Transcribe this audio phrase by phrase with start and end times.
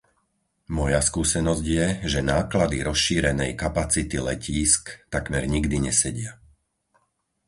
[0.77, 4.83] Moja skúsenosť je, že náklady rozšírenej kapacity letísk
[5.15, 6.31] takmer nikdy nesedia.